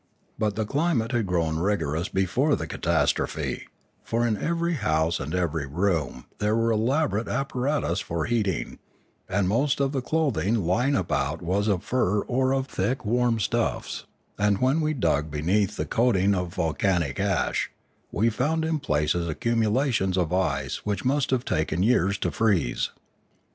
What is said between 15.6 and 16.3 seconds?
the coat